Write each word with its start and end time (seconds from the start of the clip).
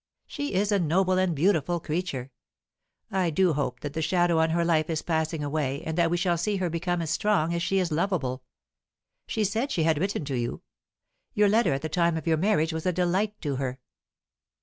She 0.25 0.55
is 0.55 0.71
a 0.71 0.79
noble 0.79 1.19
and 1.19 1.35
beautiful 1.35 1.79
creature; 1.79 2.31
I 3.11 3.29
do 3.29 3.53
hope 3.53 3.81
that 3.81 3.93
the 3.93 4.01
shadow 4.01 4.39
on 4.39 4.49
her 4.49 4.65
life 4.65 4.89
is 4.89 5.03
passing 5.03 5.43
away, 5.43 5.83
and 5.83 5.95
that 5.95 6.09
we 6.09 6.17
shall 6.17 6.39
see 6.39 6.55
her 6.57 6.71
become 6.71 7.03
as 7.03 7.11
strong 7.11 7.53
as 7.53 7.61
she 7.61 7.77
is 7.77 7.91
lovable. 7.91 8.41
She 9.27 9.43
said 9.43 9.69
she 9.71 9.83
had 9.83 9.99
written 9.99 10.25
to 10.25 10.35
you. 10.35 10.63
Your 11.35 11.49
letter 11.49 11.71
at 11.71 11.83
the 11.83 11.87
time 11.87 12.17
of 12.17 12.25
your 12.25 12.37
marriage 12.37 12.73
was 12.73 12.87
a 12.87 12.91
delight 12.91 13.39
to 13.41 13.57
her. 13.57 13.77